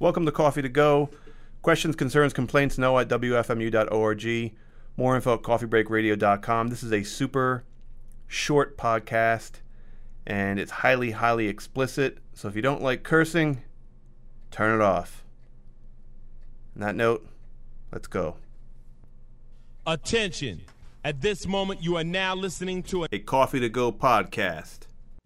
[0.00, 1.10] Welcome to Coffee to Go.
[1.60, 4.52] Questions, concerns, complaints, noah at WFMU.org.
[4.96, 6.68] More info at coffeebreakradio.com.
[6.68, 7.64] This is a super
[8.26, 9.60] short podcast
[10.26, 12.16] and it's highly, highly explicit.
[12.32, 13.60] So if you don't like cursing,
[14.50, 15.22] turn it off.
[16.76, 17.28] On that note,
[17.92, 18.36] let's go.
[19.86, 20.62] Attention.
[21.04, 23.08] At this moment, you are now listening to a.
[23.12, 24.78] A Coffee to Go podcast.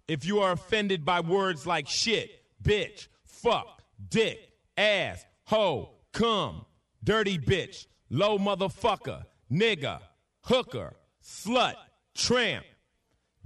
[0.09, 3.81] If you are offended by words like shit, bitch, fuck,
[4.11, 6.65] dick, ass, hoe, cum,
[7.03, 10.01] dirty bitch, low motherfucker, nigga,
[10.43, 11.75] hooker, slut,
[12.15, 12.65] tramp,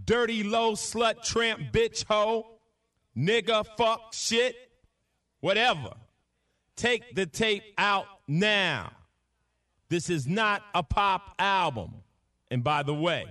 [0.04, 2.58] dirty low slut, tramp, bitch, hoe,
[3.16, 4.54] nigga, fuck, shit,
[5.40, 5.94] whatever.
[6.76, 8.92] Take the tape out now.
[9.88, 11.94] This is not a pop album.
[12.50, 13.24] And by the way,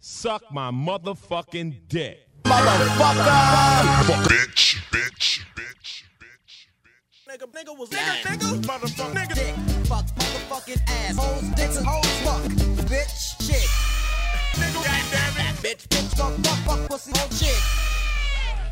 [0.00, 2.18] suck my motherfucking dick.
[2.44, 5.43] Bitch, bitch, bitch, bitch, bitch.
[7.34, 9.34] Nigga, nigga was nigga, nigga, motherfucker, nigga.
[9.34, 9.54] Dick,
[9.86, 12.42] fuck, motherfucking ass, hoes, dicks and hoes, fuck,
[12.86, 13.66] bitch, shit.
[14.54, 17.58] Nigga, goddamn it, bitch, bitch, fuck, fuck, fuck, pussy, whole shit.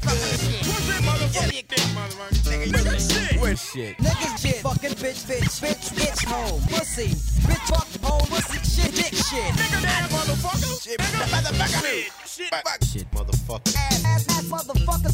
[0.02, 3.40] Pussy, motherfucker, dick, motherfucker, nigga, shit.
[3.40, 3.98] We're shit.
[3.98, 7.08] Niggas shit, fucking bitch, bitch, bitch, bitch, hoe, pussy,
[7.42, 9.42] bitch, fuck, hoe, pussy, shit, dick, shit.
[9.58, 10.80] Nigga, damn motherfucker.
[10.80, 11.82] Shit, motherfucker.
[11.82, 12.78] Shit, shit, fuck.
[12.84, 13.74] Shit, motherfucker.
[13.74, 15.11] Ass, ass, ass, motherfuckers,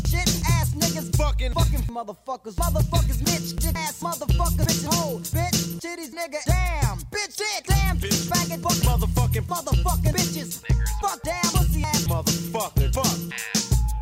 [1.99, 7.99] motherfuckers, motherfuckers, bitch, dick, ass, motherfuckers, bitch, hoe, bitch, titties, nigga, damn, bitch, dick, damn,
[7.99, 10.63] bitch, faggot, fuck, Motherfucking motherfucking bitches,
[11.01, 12.95] fuck, damn, pussy, ass, motherfucker.
[12.95, 13.19] Fuck.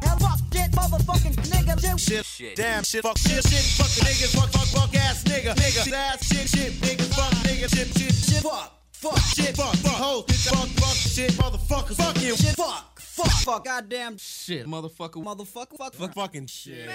[0.05, 2.57] hell, fuck, shit, motherfucking nigga, shit, Shit, shit.
[2.57, 3.03] Damn shit.
[3.03, 3.65] Fuck shit, shit.
[3.75, 4.39] Fuck niggas.
[4.39, 5.55] Fuck, fuck, fuck ass nigga.
[5.55, 5.85] Nigga.
[5.85, 6.73] Shit, ass shit, shit.
[6.75, 7.15] Niggas.
[7.15, 7.75] Fuck nigga.
[7.75, 8.43] Shit, shit, shit.
[8.43, 8.73] Fuck.
[8.93, 9.57] Fuck shit.
[9.57, 9.93] Fuck, fuck.
[9.93, 10.25] Hoes.
[10.27, 10.49] Bitch.
[10.49, 11.33] Fuck, fuck shit.
[11.33, 11.97] Motherfuckers.
[11.97, 12.37] Fuck you.
[12.37, 14.67] shit, fuck, fuck, fuck, goddamn, Shit.
[14.67, 15.23] Motherfucker.
[15.25, 16.89] motherfucker, fuck, Fuck fucking shit.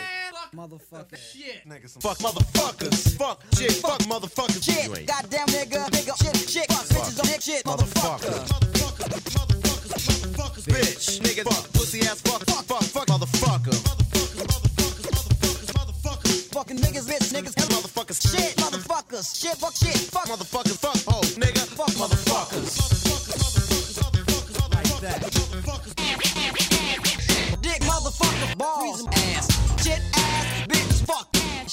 [0.55, 2.01] motherfucker, shit, Niggas.
[2.01, 3.17] Fuck motherfuckers.
[3.17, 3.71] Fuck shit.
[3.73, 4.63] Fuck motherfuckers.
[4.63, 8.19] Shit, goddamn nigga, nigga, shit, shit, fuck, bitches on dick, shit, Motherfucker.
[8.19, 8.47] motherfucker.
[8.47, 9.21] Motherfuckers.
[9.31, 10.31] Motherfuckers.
[10.35, 10.65] Motherfuckers.
[10.65, 11.19] Bitch.
[11.21, 11.43] Nigga.
[11.43, 11.73] Fuck.
[11.73, 12.21] Pussy ass.
[12.21, 12.45] Fuck.
[12.45, 12.65] Fuck.
[12.65, 12.83] Fuck.
[12.83, 13.07] Fuck.
[13.07, 13.71] Motherfucker.
[13.71, 14.47] Motherfuckers.
[14.47, 15.07] Motherfuckers.
[15.11, 15.71] Motherfuckers.
[15.73, 16.53] Motherfuckers.
[16.53, 18.19] Fucking niggas, bitch, niggas, Hell, motherfuckers.
[18.31, 20.77] shit, motherfuckers, shit, fuck, shit, fuck, Motherfuckers.
[20.77, 20.97] Fuck.
[21.13, 21.21] Ho.
[21.39, 21.65] Nigga.
[21.75, 22.90] fuck, motherfuckers.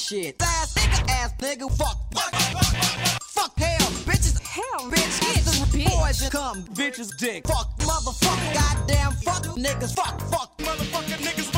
[0.09, 2.33] Shit, ass, nigga, ass, nigga, fuck, fuck,
[3.25, 7.15] fuck, hell, bitches, hell, bitch, bitch, poison, come, Bitches.
[7.19, 7.47] Dick.
[7.47, 11.58] fuck, motherfucker, goddamn, fuck, niggas, fuck, fuck, Motherfucking niggas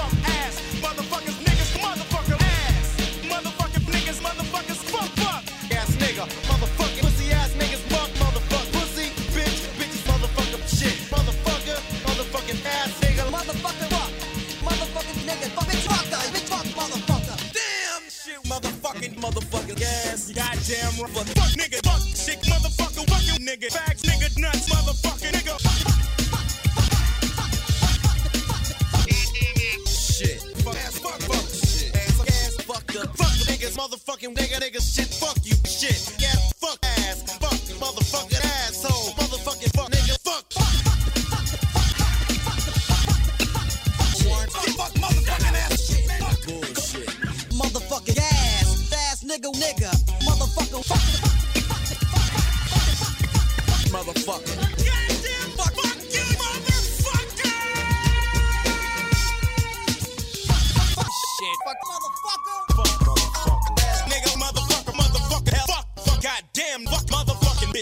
[19.00, 21.80] motherfucking, motherfucking ass, Goddamn fuck nigga.
[21.84, 23.08] Fuck shit motherfucker.
[23.08, 23.89] Fucking nigga.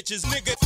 [0.09, 0.25] Bitches.
[0.25, 0.58] Nigga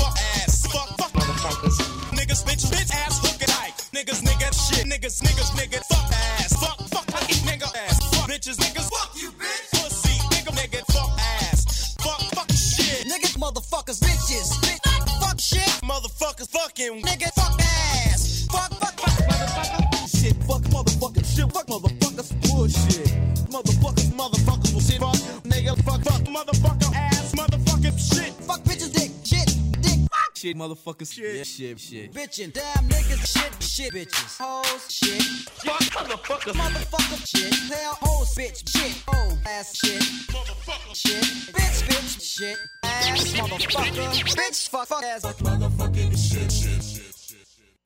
[30.52, 32.12] shit, motherfuckers, shit, yeah, shit, shit.
[32.12, 35.22] bitchin', damn niggas, shit, shit, bitches, hoes, shit,
[35.64, 36.52] Fuck motherfuckers.
[36.52, 43.32] motherfucker, shit, hell, hoes, bitch, shit, oh, ass, shit, Motherfucker, shit, bitch, bitch, shit, ass,
[43.32, 47.08] motherfucker, bitch, fuck, fuck ass, motherfucking shit, shit, shit.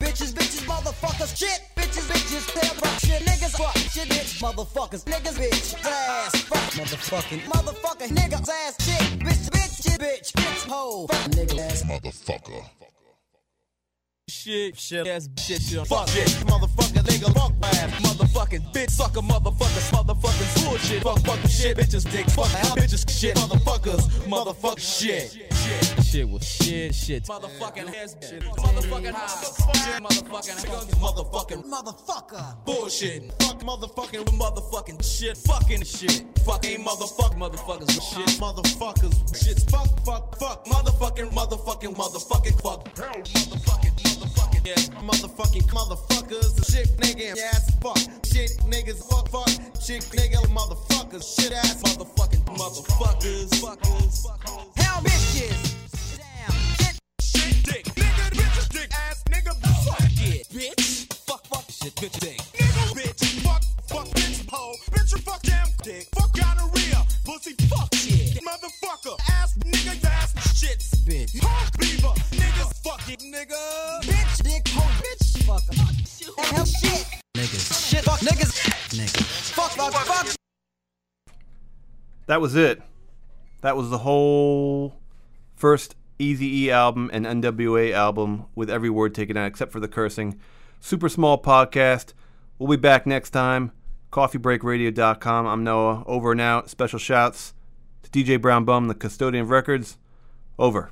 [0.00, 5.38] Bitches, bitches, motherfuckers, shit, bitches, bitches, tail fuck, shit, niggas, fuck, shit, bitch, motherfuckers, niggas,
[5.38, 9.55] bitch, ass, fuck, motherfucking, motherfucker, niggas, ass, shit, bitch, bitch, shit,
[9.98, 12.64] bitch, bitch, hoe, fuck, nigga, ass, Motherfucker.
[14.28, 19.90] Shit, shit, ass, shit, shit, fuck shit, motherfucker, nigga, fuck ass, motherfucking bitch, sucker, motherfuckers,
[19.92, 22.46] motherfuckers, bullshit, fuck, fuck shit, bitches, dick, fuck,
[22.76, 25.55] bitches, shit, motherfuckers, motherfuck shit.
[26.02, 27.24] Shit was shit, shit.
[27.24, 28.42] Motherfucking ass shit.
[28.42, 30.00] Motherfucking high.
[30.00, 32.64] Motherfucking motherfucking Motherfucker.
[32.64, 33.32] bullshit.
[33.42, 35.36] Fuck motherfucking motherfucking shit.
[35.36, 36.24] Fucking shit.
[36.44, 38.40] Fucking motherfuck motherfuckers with shit.
[38.40, 39.14] Motherfuckers.
[39.44, 39.58] Shit.
[39.70, 40.64] Fuck fuck fuck.
[40.66, 42.84] Motherfucking motherfucking motherfucking fuck.
[42.94, 44.74] Motherfucking motherfucking yeah.
[45.02, 46.72] Motherfucking motherfuckers.
[46.72, 47.98] Shit nigga ass fuck.
[48.24, 49.48] Shit niggas fuck fuck.
[49.82, 51.24] Shit nigga motherfuckers.
[51.38, 53.50] Shit ass motherfucking motherfuckers.
[53.60, 54.26] Fuckers.
[54.26, 54.75] Bitches.
[78.26, 78.60] Niggas.
[78.60, 78.74] Shit.
[78.74, 79.12] Fuck niggas.
[79.14, 79.52] Niggas.
[79.52, 80.36] Fuck fuck fuck.
[82.26, 82.82] That was it.
[83.60, 84.96] That was the whole
[85.54, 89.86] first Easy E album and NWA album with every word taken out except for the
[89.86, 90.40] cursing.
[90.80, 92.14] Super small podcast.
[92.58, 93.70] We'll be back next time.
[94.10, 95.46] CoffeeBreakRadio.com.
[95.46, 96.02] I'm Noah.
[96.06, 96.68] Over and out.
[96.68, 97.54] Special shouts
[98.02, 99.98] to DJ Brown Bum, the custodian of records.
[100.58, 100.90] Over.